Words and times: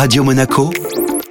Radio 0.00 0.22
Monaco, 0.22 0.70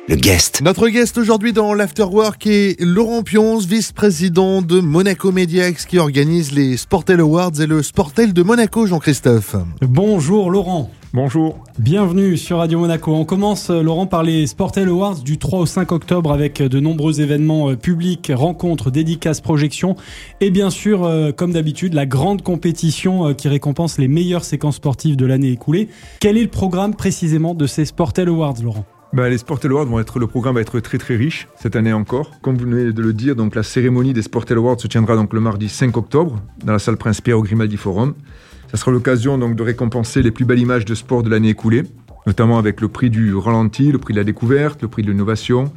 le 0.09 0.15
guest. 0.17 0.59
Notre 0.61 0.89
guest 0.89 1.17
aujourd'hui 1.17 1.53
dans 1.53 1.73
l'Afterwork 1.73 2.45
est 2.47 2.75
Laurent 2.81 3.23
Pionce, 3.23 3.65
vice-président 3.65 4.61
de 4.61 4.81
Monaco 4.81 5.31
Mediax 5.31 5.85
qui 5.85 5.97
organise 5.97 6.51
les 6.51 6.75
Sportel 6.75 7.21
Awards 7.21 7.61
et 7.61 7.65
le 7.65 7.81
Sportel 7.81 8.33
de 8.33 8.43
Monaco, 8.43 8.85
Jean-Christophe. 8.85 9.55
Bonjour 9.79 10.51
Laurent. 10.51 10.91
Bonjour. 11.13 11.63
Bienvenue 11.79 12.35
sur 12.35 12.57
Radio 12.57 12.79
Monaco. 12.79 13.13
On 13.13 13.23
commence, 13.23 13.69
euh, 13.69 13.81
Laurent, 13.81 14.07
par 14.07 14.23
les 14.23 14.45
Sportel 14.45 14.89
Awards 14.89 15.19
du 15.19 15.37
3 15.37 15.59
au 15.59 15.65
5 15.65 15.93
octobre 15.93 16.33
avec 16.33 16.61
de 16.61 16.79
nombreux 16.81 17.21
événements 17.21 17.69
euh, 17.69 17.75
publics, 17.77 18.29
rencontres, 18.35 18.91
dédicaces, 18.91 19.39
projections 19.39 19.95
et 20.41 20.51
bien 20.51 20.69
sûr, 20.69 21.05
euh, 21.05 21.31
comme 21.31 21.53
d'habitude, 21.53 21.93
la 21.93 22.05
grande 22.05 22.41
compétition 22.41 23.33
qui 23.33 23.47
récompense 23.47 23.97
les 23.97 24.09
meilleures 24.09 24.43
séquences 24.43 24.75
sportives 24.75 25.15
de 25.15 25.25
l'année 25.25 25.51
écoulée. 25.51 25.87
Quel 26.19 26.37
est 26.37 26.43
le 26.43 26.49
programme 26.49 26.93
précisément 26.93 27.55
de 27.55 27.67
ces 27.67 27.85
Sportel 27.85 28.27
Awards, 28.27 28.55
Laurent? 28.61 28.85
Bah, 29.13 29.29
les 29.29 29.37
Sportel 29.37 29.71
Awards 29.71 29.85
vont 29.85 30.01
être, 30.01 30.19
le 30.19 30.27
programme 30.27 30.55
va 30.55 30.61
être 30.61 30.81
très 30.81 30.97
très 30.97 31.15
riche 31.15 31.47
cette 31.55 31.77
année 31.77 31.93
encore. 31.93 32.31
Comme 32.41 32.57
vous 32.57 32.65
venez 32.65 32.91
de 32.91 33.01
le 33.01 33.13
dire, 33.13 33.37
donc 33.37 33.55
la 33.55 33.63
cérémonie 33.63 34.11
des 34.11 34.23
Sportel 34.23 34.57
Awards 34.57 34.81
se 34.81 34.87
tiendra 34.87 35.15
donc 35.15 35.31
le 35.31 35.39
mardi 35.39 35.69
5 35.69 35.95
octobre 35.95 36.41
dans 36.65 36.73
la 36.73 36.79
salle 36.79 36.97
Prince-Pierre 36.97 37.39
au 37.39 37.43
Grimaldi 37.43 37.77
Forum. 37.77 38.13
Ça 38.69 38.77
sera 38.77 38.91
l'occasion 38.91 39.37
donc 39.37 39.55
de 39.55 39.63
récompenser 39.63 40.21
les 40.21 40.31
plus 40.31 40.45
belles 40.45 40.59
images 40.59 40.85
de 40.85 40.93
sport 40.93 41.23
de 41.23 41.29
l'année 41.29 41.49
écoulée, 41.49 41.83
notamment 42.25 42.57
avec 42.57 42.81
le 42.81 42.89
prix 42.89 43.09
du 43.09 43.33
ralenti, 43.33 43.91
le 43.91 43.97
prix 43.97 44.13
de 44.13 44.19
la 44.19 44.25
découverte, 44.25 44.81
le 44.81 44.89
prix 44.89 45.03
de 45.03 45.11
l'innovation, 45.11 45.71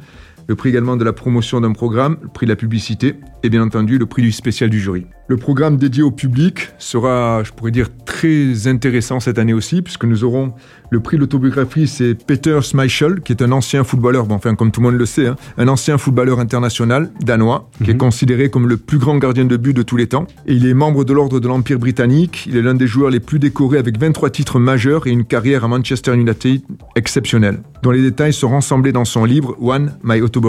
le 0.51 0.55
prix 0.57 0.67
également 0.67 0.97
de 0.97 1.05
la 1.05 1.13
promotion 1.13 1.61
d'un 1.61 1.71
programme, 1.71 2.17
le 2.21 2.27
prix 2.27 2.45
de 2.45 2.51
la 2.51 2.57
publicité 2.57 3.15
et 3.41 3.49
bien 3.49 3.63
entendu 3.63 3.97
le 3.97 4.05
prix 4.05 4.21
du 4.21 4.33
spécial 4.33 4.69
du 4.69 4.81
jury. 4.81 5.05
Le 5.27 5.37
programme 5.37 5.77
dédié 5.77 6.03
au 6.03 6.11
public 6.11 6.71
sera, 6.77 7.41
je 7.43 7.53
pourrais 7.53 7.71
dire, 7.71 7.87
très 8.05 8.67
intéressant 8.67 9.21
cette 9.21 9.39
année 9.39 9.53
aussi, 9.53 9.81
puisque 9.81 10.03
nous 10.03 10.25
aurons 10.25 10.51
le 10.89 10.99
prix 10.99 11.15
de 11.15 11.21
l'autobiographie, 11.21 11.87
c'est 11.87 12.15
Peter 12.15 12.59
Schmeichel, 12.61 13.21
qui 13.21 13.31
est 13.31 13.41
un 13.41 13.53
ancien 13.53 13.85
footballeur, 13.85 14.25
bon, 14.25 14.35
enfin 14.35 14.55
comme 14.55 14.71
tout 14.71 14.81
le 14.81 14.87
monde 14.87 14.99
le 14.99 15.05
sait, 15.05 15.27
hein, 15.27 15.37
un 15.57 15.69
ancien 15.69 15.97
footballeur 15.97 16.41
international 16.41 17.11
danois, 17.21 17.69
qui 17.81 17.91
est 17.91 17.93
mhm. 17.93 17.99
considéré 17.99 18.49
comme 18.49 18.67
le 18.67 18.75
plus 18.75 18.97
grand 18.97 19.17
gardien 19.17 19.45
de 19.45 19.55
but 19.55 19.73
de 19.73 19.83
tous 19.83 19.95
les 19.95 20.07
temps. 20.07 20.27
Et 20.47 20.53
il 20.53 20.67
est 20.67 20.73
membre 20.73 21.05
de 21.05 21.13
l'ordre 21.13 21.39
de 21.39 21.47
l'Empire 21.47 21.79
britannique, 21.79 22.45
il 22.45 22.57
est 22.57 22.61
l'un 22.61 22.75
des 22.75 22.87
joueurs 22.87 23.09
les 23.09 23.21
plus 23.21 23.39
décorés 23.39 23.77
avec 23.77 23.97
23 23.97 24.31
titres 24.31 24.59
majeurs 24.59 25.07
et 25.07 25.11
une 25.11 25.23
carrière 25.23 25.63
à 25.63 25.69
Manchester 25.69 26.13
United 26.13 26.61
exceptionnelle, 26.97 27.61
dont 27.83 27.91
les 27.91 28.01
détails 28.01 28.33
sont 28.33 28.49
rassemblés 28.49 28.91
dans 28.91 29.05
son 29.05 29.23
livre 29.23 29.55
One, 29.61 29.93
My 30.03 30.19
Autobiography. 30.19 30.40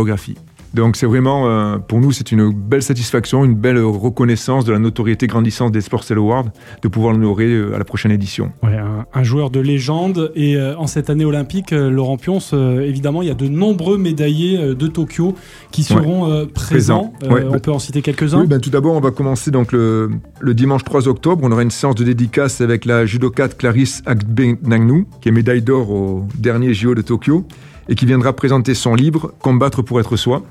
Donc 0.74 0.96
c'est 0.96 1.06
vraiment, 1.06 1.48
euh, 1.48 1.76
pour 1.76 2.00
nous, 2.00 2.12
c'est 2.12 2.32
une 2.32 2.50
belle 2.50 2.82
satisfaction, 2.82 3.44
une 3.44 3.54
belle 3.54 3.78
reconnaissance 3.78 4.64
de 4.64 4.72
la 4.72 4.78
notoriété 4.78 5.26
grandissante 5.26 5.72
des 5.72 5.82
Sports 5.82 6.04
Awards 6.10 6.46
de 6.80 6.88
pouvoir 6.88 7.12
l'honorer 7.12 7.52
euh, 7.52 7.74
à 7.74 7.78
la 7.78 7.84
prochaine 7.84 8.10
édition. 8.10 8.52
Ouais, 8.62 8.78
un, 9.12 9.22
joueur 9.22 9.50
de 9.50 9.60
légende 9.60 10.32
et 10.34 10.56
euh, 10.56 10.76
en 10.78 10.86
cette 10.86 11.10
année 11.10 11.26
olympique, 11.26 11.72
Laurent 11.72 12.16
Pionce, 12.16 12.54
évidemment, 12.54 13.22
il 13.22 13.28
y 13.28 13.30
a 13.30 13.34
de 13.34 13.48
nombreux 13.48 13.98
médaillés 13.98 14.74
de 14.74 14.86
Tokyo 14.86 15.34
qui 15.70 15.84
seront 15.84 16.46
présents. 16.54 17.12
on 17.22 17.58
peut 17.58 17.72
en 17.72 17.78
citer 17.78 18.02
quelques-uns. 18.02 18.40
Oui, 18.40 18.46
ben, 18.46 18.60
tout 18.60 18.70
d'abord, 18.70 18.94
on 18.94 19.00
va 19.00 19.10
commencer 19.10 19.50
donc 19.50 19.72
le, 19.72 20.10
le, 20.40 20.54
dimanche 20.54 20.84
3 20.84 21.08
octobre. 21.08 21.40
On 21.44 21.52
aura 21.52 21.62
une 21.62 21.70
séance 21.70 21.94
de 21.94 22.04
dédicace 22.04 22.60
avec 22.60 22.84
la 22.84 23.06
judokate 23.06 23.56
Clarisse 23.56 24.02
Agbenagnou, 24.06 25.06
qui 25.20 25.28
est 25.28 25.32
médaille 25.32 25.62
d'or 25.62 25.90
au 25.90 26.26
dernier 26.38 26.74
JO 26.74 26.94
de 26.94 27.02
Tokyo 27.02 27.46
et 27.88 27.94
qui 27.94 28.06
viendra 28.06 28.32
présenter 28.32 28.74
son 28.74 28.94
livre 28.94 29.34
Combattre 29.40 29.82
pour 29.82 30.00
être 30.00 30.16
soi. 30.16 30.42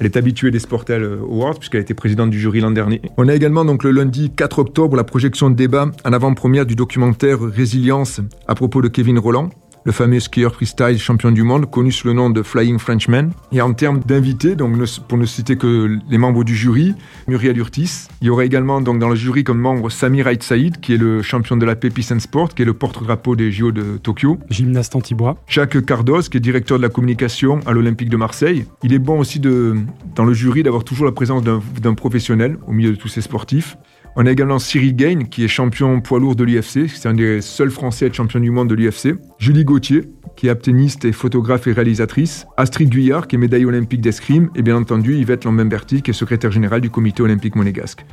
Elle 0.00 0.06
est 0.06 0.16
habituée 0.16 0.50
des 0.50 0.58
Sportel 0.58 1.04
Awards 1.04 1.58
puisqu'elle 1.58 1.80
a 1.80 1.82
été 1.82 1.94
présidente 1.94 2.30
du 2.30 2.40
jury 2.40 2.60
l'an 2.60 2.70
dernier. 2.70 3.02
On 3.18 3.28
a 3.28 3.34
également 3.34 3.64
donc 3.64 3.84
le 3.84 3.90
lundi 3.90 4.32
4 4.34 4.58
octobre 4.58 4.96
la 4.96 5.04
projection 5.04 5.50
de 5.50 5.54
débat 5.54 5.90
en 6.04 6.12
avant-première 6.12 6.66
du 6.66 6.74
documentaire 6.74 7.40
Résilience 7.40 8.20
à 8.48 8.54
propos 8.54 8.82
de 8.82 8.88
Kevin 8.88 9.18
Roland 9.18 9.50
le 9.84 9.92
fameux 9.92 10.20
skieur 10.20 10.54
freestyle 10.54 10.98
champion 10.98 11.30
du 11.30 11.42
monde, 11.42 11.70
connu 11.70 11.92
sous 11.92 12.06
le 12.06 12.12
nom 12.12 12.30
de 12.30 12.42
Flying 12.42 12.78
Frenchman. 12.78 13.30
Et 13.52 13.60
en 13.60 13.72
termes 13.72 14.00
d'invités, 14.00 14.54
donc 14.54 14.76
pour 15.08 15.18
ne 15.18 15.26
citer 15.26 15.56
que 15.56 15.98
les 16.08 16.18
membres 16.18 16.44
du 16.44 16.54
jury, 16.54 16.94
Muriel 17.28 17.58
Urtis. 17.58 18.08
Il 18.20 18.26
y 18.26 18.30
aura 18.30 18.44
également 18.44 18.80
donc 18.80 18.98
dans 18.98 19.08
le 19.08 19.16
jury 19.16 19.44
comme 19.44 19.58
membre 19.58 19.90
Samir 19.90 20.26
Aït 20.26 20.42
Saïd, 20.42 20.80
qui 20.80 20.94
est 20.94 20.98
le 20.98 21.22
champion 21.22 21.56
de 21.56 21.64
la 21.64 21.76
Peace 21.76 22.12
and 22.12 22.20
Sport, 22.20 22.54
qui 22.54 22.62
est 22.62 22.66
le 22.66 22.74
porte-drapeau 22.74 23.36
des 23.36 23.50
JO 23.50 23.72
de 23.72 23.98
Tokyo. 23.98 24.38
Gymnaste 24.50 24.94
anti-bois. 24.96 25.36
Jacques 25.48 25.84
Cardos, 25.84 26.22
qui 26.22 26.36
est 26.36 26.40
directeur 26.40 26.78
de 26.78 26.82
la 26.82 26.88
communication 26.88 27.60
à 27.66 27.72
l'Olympique 27.72 28.08
de 28.08 28.16
Marseille. 28.16 28.66
Il 28.82 28.92
est 28.92 28.98
bon 28.98 29.18
aussi 29.18 29.40
de, 29.40 29.76
dans 30.14 30.24
le 30.24 30.34
jury 30.34 30.62
d'avoir 30.62 30.84
toujours 30.84 31.06
la 31.06 31.12
présence 31.12 31.42
d'un 31.42 31.94
professionnel 31.94 32.58
au 32.66 32.72
milieu 32.72 32.90
de 32.90 32.96
tous 32.96 33.08
ces 33.08 33.20
sportifs. 33.20 33.76
On 34.14 34.26
a 34.26 34.30
également 34.30 34.58
Cyril 34.58 34.94
Gain, 34.94 35.24
qui 35.30 35.42
est 35.42 35.48
champion 35.48 36.02
poids 36.02 36.20
lourd 36.20 36.36
de 36.36 36.44
l'UFC. 36.44 36.86
C'est 36.86 37.08
un 37.08 37.14
des 37.14 37.40
seuls 37.40 37.70
Français 37.70 38.04
à 38.04 38.08
être 38.08 38.14
champion 38.14 38.40
du 38.40 38.50
monde 38.50 38.68
de 38.68 38.74
l'UFC. 38.74 39.14
Julie 39.38 39.64
Gauthier, 39.64 40.10
qui 40.36 40.48
est 40.48 40.50
apténiste 40.50 41.06
et 41.06 41.12
photographe 41.12 41.66
et 41.66 41.72
réalisatrice. 41.72 42.46
Astrid 42.58 42.90
Guyard, 42.90 43.26
qui 43.26 43.36
est 43.36 43.38
médaille 43.38 43.64
olympique 43.64 44.02
d'escrime. 44.02 44.50
Et 44.54 44.60
bien 44.60 44.76
entendu, 44.76 45.16
Yvette 45.16 45.46
Lamberti, 45.46 46.02
qui 46.02 46.10
est 46.10 46.14
secrétaire 46.14 46.52
générale 46.52 46.82
du 46.82 46.90
comité 46.90 47.22
olympique 47.22 47.56
monégasque. 47.56 48.04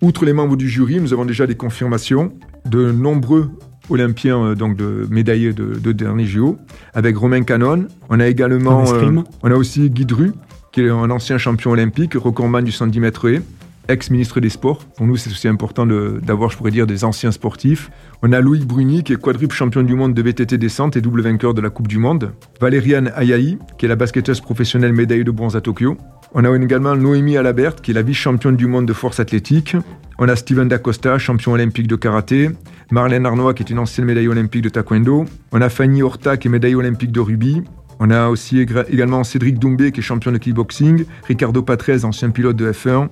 Outre 0.00 0.24
les 0.24 0.32
membres 0.32 0.56
du 0.56 0.68
jury, 0.68 1.00
nous 1.00 1.12
avons 1.12 1.24
déjà 1.24 1.48
des 1.48 1.56
confirmations 1.56 2.32
de 2.64 2.92
nombreux 2.92 3.50
olympiens 3.90 4.44
euh, 4.44 4.54
donc 4.54 4.76
de 4.76 5.08
médaillés 5.10 5.52
de, 5.52 5.74
de 5.74 5.92
dernier 5.92 6.24
JO, 6.24 6.56
avec 6.94 7.16
Romain 7.16 7.42
Canon. 7.42 7.88
On 8.10 8.20
a 8.20 8.28
également, 8.28 8.84
euh, 8.86 9.22
on 9.42 9.50
a 9.50 9.54
aussi 9.56 9.90
Guy 9.90 10.06
Dru, 10.06 10.32
qui 10.70 10.82
est 10.82 10.90
un 10.90 11.10
ancien 11.10 11.36
champion 11.36 11.72
olympique, 11.72 12.14
recordman 12.14 12.64
du 12.64 12.70
110 12.70 13.00
mètres 13.00 13.28
haies 13.28 13.42
ex-ministre 13.88 14.40
des 14.40 14.48
Sports. 14.48 14.84
Pour 14.96 15.06
nous, 15.06 15.16
c'est 15.16 15.30
aussi 15.30 15.48
important 15.48 15.86
d'avoir, 15.86 16.50
je 16.50 16.56
pourrais 16.56 16.70
dire, 16.70 16.86
des 16.86 17.04
anciens 17.04 17.32
sportifs. 17.32 17.90
On 18.22 18.32
a 18.32 18.40
Louis 18.40 18.64
Bruni, 18.64 19.02
qui 19.02 19.12
est 19.12 19.16
quadruple 19.16 19.54
champion 19.54 19.82
du 19.82 19.94
monde 19.94 20.14
de 20.14 20.22
VTT 20.22 20.58
descente 20.58 20.96
et 20.96 21.00
double 21.00 21.22
vainqueur 21.22 21.54
de 21.54 21.60
la 21.60 21.70
Coupe 21.70 21.88
du 21.88 21.98
Monde. 21.98 22.32
Valériane 22.60 23.12
Ayaï, 23.14 23.58
qui 23.78 23.86
est 23.86 23.88
la 23.88 23.96
basketteuse 23.96 24.40
professionnelle 24.40 24.92
médaille 24.92 25.24
de 25.24 25.30
bronze 25.30 25.56
à 25.56 25.60
Tokyo. 25.60 25.96
On 26.34 26.44
a 26.44 26.56
également 26.56 26.94
Noémie 26.94 27.36
Alabert, 27.38 27.76
qui 27.76 27.92
est 27.92 27.94
la 27.94 28.02
vice-championne 28.02 28.56
du 28.56 28.66
monde 28.66 28.86
de 28.86 28.92
force 28.92 29.18
athlétique. 29.18 29.76
On 30.18 30.28
a 30.28 30.36
Steven 30.36 30.68
Dacosta, 30.68 31.16
champion 31.18 31.52
olympique 31.52 31.86
de 31.86 31.96
karaté. 31.96 32.50
Marlène 32.90 33.24
Arnois, 33.24 33.54
qui 33.54 33.62
est 33.62 33.70
une 33.70 33.78
ancienne 33.78 34.06
médaille 34.06 34.28
olympique 34.28 34.62
de 34.62 34.68
taekwondo. 34.68 35.24
On 35.52 35.60
a 35.60 35.68
Fanny 35.68 36.02
Horta, 36.02 36.36
qui 36.36 36.48
est 36.48 36.50
médaille 36.50 36.74
olympique 36.74 37.12
de 37.12 37.20
rugby. 37.20 37.62
On 38.00 38.10
a 38.10 38.28
aussi 38.28 38.60
également 38.60 39.24
Cédric 39.24 39.58
Doumbé, 39.58 39.90
qui 39.90 40.00
est 40.00 40.02
champion 40.02 40.30
de 40.30 40.38
kickboxing. 40.38 41.04
Ricardo 41.26 41.62
Patrese, 41.62 42.04
ancien 42.04 42.30
pilote 42.30 42.56
de 42.56 42.70
F1. 42.70 43.08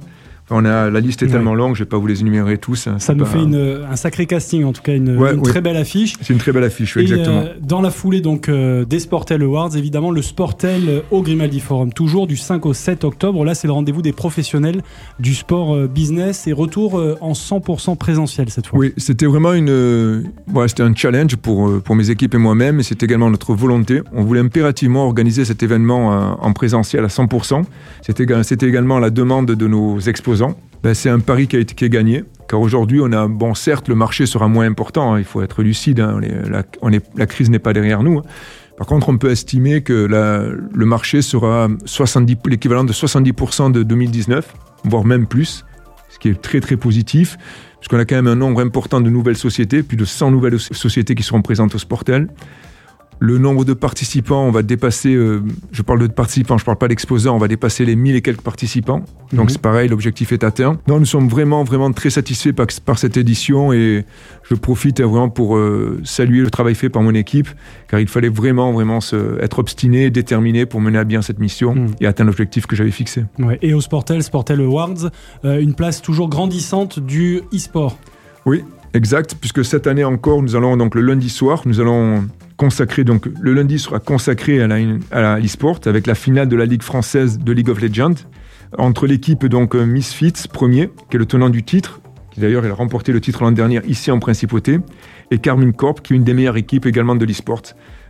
On 0.48 0.64
a, 0.64 0.90
la 0.90 1.00
liste 1.00 1.24
est 1.24 1.26
tellement 1.26 1.56
longue, 1.56 1.74
je 1.74 1.80
ne 1.80 1.84
vais 1.84 1.88
pas 1.88 1.98
vous 1.98 2.06
les 2.06 2.20
énumérer 2.20 2.56
tous. 2.58 2.86
Hein, 2.86 3.00
Ça 3.00 3.14
nous 3.14 3.24
fait 3.24 3.38
un 3.38 3.96
sacré 3.96 4.26
casting, 4.26 4.62
en 4.62 4.72
tout 4.72 4.82
cas, 4.82 4.94
une, 4.94 5.18
très 5.42 5.60
belle 5.60 5.76
affiche. 5.76 6.14
C'est 6.20 6.32
une 6.32 6.38
très 6.38 6.52
belle 6.52 6.62
affiche, 6.62 6.96
exactement. 6.96 7.40
Euh, 7.40 7.54
dans 7.60 7.80
la 7.80 7.90
foulée 7.90 8.20
donc 8.20 8.48
euh, 8.48 8.84
des 8.84 9.00
Sportel 9.00 9.42
Awards, 9.42 9.76
évidemment, 9.76 10.12
le 10.12 10.22
Sportel 10.22 10.82
euh, 10.88 11.00
au 11.10 11.22
Grimaldi 11.22 11.58
Forum, 11.58 11.92
toujours 11.92 12.28
du 12.28 12.36
5 12.36 12.64
au 12.64 12.74
7 12.74 13.02
octobre. 13.02 13.44
Là, 13.44 13.56
c'est 13.56 13.66
le 13.66 13.72
rendez-vous 13.72 14.02
des 14.02 14.12
professionnels 14.12 14.82
du 15.18 15.34
sport 15.34 15.76
business 15.88 16.46
et 16.46 16.52
retour 16.52 17.02
en 17.20 17.32
100% 17.32 17.96
présentiel 17.96 18.48
cette 18.50 18.68
fois. 18.68 18.78
Oui, 18.78 18.92
c'était 18.96 19.26
vraiment 19.26 19.52
une, 19.52 20.24
c'était 20.68 20.82
un 20.82 20.94
challenge 20.94 21.36
pour, 21.36 21.82
pour 21.82 21.96
mes 21.96 22.10
équipes 22.10 22.34
et 22.34 22.38
moi-même, 22.38 22.80
et 22.80 22.82
c'est 22.82 23.02
également 23.02 23.30
notre 23.30 23.54
volonté. 23.54 24.02
On 24.12 24.22
voulait 24.22 24.40
impérativement 24.40 25.06
organiser 25.06 25.44
cet 25.44 25.62
événement 25.62 26.36
en 26.40 26.52
présentiel 26.52 27.04
à 27.04 27.08
100%. 27.08 27.64
C'était 28.02 28.66
également 28.66 28.98
la 28.98 29.10
demande 29.10 29.46
de 29.46 29.66
nos 29.66 29.98
exposants 29.98 30.35
ben, 30.82 30.94
c'est 30.94 31.10
un 31.10 31.20
pari 31.20 31.48
qui 31.48 31.56
été 31.56 31.88
gagné. 31.88 32.24
Car 32.48 32.60
aujourd'hui, 32.60 33.00
on 33.02 33.10
a, 33.12 33.26
bon, 33.26 33.54
certes, 33.54 33.88
le 33.88 33.97
marché 33.97 34.24
sera 34.24 34.47
moins 34.47 34.66
important, 34.66 35.14
hein, 35.14 35.19
il 35.19 35.24
faut 35.24 35.42
être 35.42 35.62
lucide, 35.62 35.98
hein, 35.98 36.20
est, 36.22 36.98
la, 37.16 37.26
crise 37.26 37.50
n'est 37.50 37.58
pas 37.58 37.72
derrière 37.72 38.04
nous. 38.04 38.19
Hein. 38.19 38.22
Par 38.76 38.86
contre, 38.86 39.08
on 39.08 39.19
peut 39.19 39.30
estimer 39.30 39.80
que 39.80 39.92
le 40.72 40.86
marché 40.86 41.22
sera 41.22 41.69
l'équivalent 42.46 42.84
de 42.84 42.92
70% 42.92 43.72
de 43.72 43.82
2019, 43.82 44.54
voire 44.84 45.04
même 45.04 45.26
plus, 45.26 45.64
ce 46.10 46.19
qui 46.19 46.28
est 46.28 46.41
très 46.41 46.60
très 46.60 46.76
positif, 46.76 47.36
puisqu'on 47.80 47.98
a 47.98 48.04
quand 48.04 48.16
même 48.16 48.26
un 48.26 48.36
nombre 48.36 48.60
important 48.60 49.00
de 49.00 49.10
nouvelles 49.10 49.36
sociétés, 49.36 49.82
plus 49.82 49.96
de 49.96 50.04
100 50.04 50.30
nouvelles 50.30 50.60
sociétés 50.60 51.14
qui 51.14 51.22
seront 51.22 51.42
présentes 51.42 51.75
au 51.75 51.78
Sportel. 51.78 52.28
Le 53.19 53.38
nombre 53.38 53.65
de 53.65 53.72
participants, 53.72 54.44
on 54.44 54.50
va 54.50 54.62
dépasser, 54.62 55.14
euh, 55.14 55.43
je 55.73 55.82
parle 55.82 56.00
de 56.00 56.06
participants, 56.06 56.58
je 56.58 56.64
parle 56.64 56.76
pas 56.76 56.88
d'exposants, 56.88 57.35
on 57.35 57.38
va 57.38 57.49
dépasser 57.49 57.87
les 57.87 57.96
1000 57.96 58.14
et 58.14 58.23
quelques 58.23 58.43
participants. 58.43 59.02
Donc 59.32 59.44
mhm. 59.44 59.49
c'est 59.49 59.61
pareil, 59.61 59.88
l'objectif 59.88 60.32
est 60.32 60.44
atteint. 60.44 60.79
Non, 60.87 60.99
nous 60.99 61.06
sommes 61.06 61.29
vraiment, 61.29 61.64
vraiment 61.64 61.90
très 61.93 62.11
satisfaits 62.11 62.52
par, 62.52 62.99
cette 62.99 63.17
édition 63.17 63.73
et 63.73 64.05
je 64.43 64.55
profite 64.55 65.00
vraiment 65.00 65.31
pour 65.31 65.56
euh, 65.56 66.00
saluer 66.05 66.43
le 66.43 66.50
travail 66.50 66.75
fait 66.75 66.90
par 66.90 67.02
mon 67.02 67.14
équipe, 67.14 67.49
car 67.88 68.00
il 68.00 68.08
fallait 68.08 68.29
vraiment, 68.29 68.73
vraiment 68.73 69.00
se, 69.00 69.40
être 69.43 69.58
obstiné, 69.61 70.11
déterminé 70.11 70.67
pour 70.67 70.81
mener 70.81 70.99
à 70.99 71.05
bien 71.05 71.23
cette 71.23 71.38
mission 71.38 71.75
mhm. 71.75 71.94
et 72.00 72.06
atteindre 72.06 72.29
l'objectif 72.29 72.67
que 72.67 72.76
j'avais 72.76 72.90
fixé. 72.90 73.25
Et 73.62 73.73
au 73.73 73.81
Sportel, 73.81 74.23
Sportel 74.23 74.61
Awards, 74.61 75.11
euh, 75.44 75.61
une 75.61 75.75
place 75.75 76.02
toujours 76.02 76.29
grandissante 76.29 77.00
du 77.00 77.40
e-sport. 77.55 77.99
Oui, 78.44 78.62
exact, 78.96 79.37
puisque 79.40 79.64
cette 79.64 79.87
année 79.87 80.04
encore, 80.04 80.43
nous 80.43 80.56
allons 80.56 80.76
donc 80.76 80.94
le 80.94 81.02
lundi 81.02 81.28
soir, 81.28 81.62
nous 81.66 81.81
allons 81.81 82.26
consacré, 82.56 83.04
donc 83.04 83.28
le 83.40 83.52
lundi 83.52 83.78
sera 83.78 84.00
consacré 84.00 84.60
à 84.60 85.38
l'e-sport 85.38 85.81
avec 85.87 86.06
la 86.06 86.14
finale 86.14 86.48
de 86.48 86.56
la 86.56 86.64
Ligue 86.64 86.82
française 86.82 87.38
de 87.38 87.52
League 87.52 87.69
of 87.69 87.81
Legends 87.81 88.14
entre 88.78 89.06
l'équipe 89.06 89.46
donc 89.46 89.75
Misfits 89.75 90.48
premier, 90.52 90.90
qui 91.10 91.16
est 91.16 91.19
le 91.19 91.26
tenant 91.26 91.50
du 91.50 91.62
titre, 91.62 92.00
qui 92.32 92.40
d'ailleurs 92.40 92.64
a 92.64 92.72
remporté 92.72 93.12
le 93.12 93.20
titre 93.20 93.43
l'an 93.44 93.52
dernier 93.52 93.81
ici 93.87 94.10
en 94.10 94.19
Principauté, 94.19 94.81
et 95.31 95.38
Carmine 95.38 95.72
Corp, 95.72 96.00
qui 96.02 96.12
est 96.12 96.16
une 96.16 96.25
des 96.25 96.34
meilleures 96.34 96.56
équipes 96.56 96.87
également 96.87 97.14
de 97.14 97.25
l'e-sport. 97.25 97.62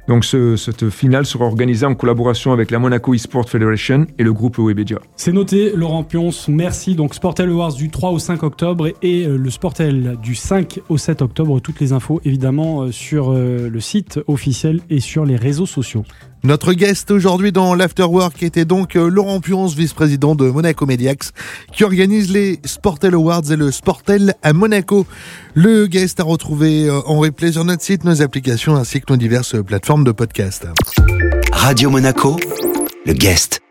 Donc 0.09 0.25
ce, 0.25 0.57
cette 0.57 0.89
finale 0.91 1.27
sera 1.27 1.47
organisée 1.47 1.85
en 1.85 1.95
collaboration 1.95 2.53
avec 2.53 2.71
la 2.71 2.79
Monaco 2.79 3.13
eSport 3.13 3.49
Federation 3.49 4.07
et 4.19 4.23
le 4.23 4.33
groupe 4.33 4.59
Webedia. 4.59 4.99
C'est 5.17 5.33
noté, 5.33 5.73
Laurent 5.75 6.05
Pionce, 6.05 6.49
merci. 6.49 6.95
Donc 6.95 7.15
Sportel 7.15 7.51
Awards 7.51 7.75
du 7.75 7.91
3 7.91 8.11
au 8.11 8.19
5 8.19 8.43
octobre 8.45 8.89
et 9.03 9.27
euh, 9.27 9.37
le 9.37 9.51
Sportel 9.51 10.17
du 10.23 10.35
5 10.35 10.81
au 10.89 10.97
7 10.97 11.23
octobre. 11.23 11.61
Toutes 11.61 11.81
les 11.81 11.93
infos 11.93 12.21
évidemment 12.25 12.83
euh, 12.83 12.93
sur 12.93 13.33
euh, 13.33 13.69
le 13.69 13.81
site 13.81 14.21
officiel 14.29 14.81
et 14.91 15.01
sur 15.01 15.25
les 15.25 15.37
réseaux 15.37 15.67
sociaux. 15.67 16.05
Notre 16.45 16.75
guest 16.75 17.11
aujourd'hui 17.11 17.51
dans 17.51 17.75
l'Afterwork 17.75 18.41
était 18.45 18.65
donc 18.65 18.95
Laurent 18.95 19.41
Pionce, 19.41 19.75
vice-président 19.75 20.37
de 20.37 20.49
Monaco 20.49 20.87
Mediax, 20.87 21.33
qui 21.73 21.83
organise 21.83 22.31
les 22.31 22.61
Sportel 22.65 23.15
Awards 23.15 23.51
et 23.51 23.57
le 23.57 23.73
Sportel 23.73 24.35
à 24.43 24.53
Monaco. 24.53 25.07
Le 25.55 25.87
guest 25.87 26.21
a 26.21 26.23
retrouvé 26.23 26.89
en 26.89 27.19
replay 27.19 27.51
sur 27.51 27.65
notre 27.65 27.83
site, 27.83 28.05
nos 28.05 28.23
applications 28.23 28.77
ainsi 28.77 29.01
que 29.01 29.13
nos 29.13 29.17
diverses 29.17 29.57
de 30.05 30.13
podcast. 30.13 30.67
Radio 31.53 31.91
Monaco, 31.91 32.37
le 33.05 33.13
guest. 33.15 33.66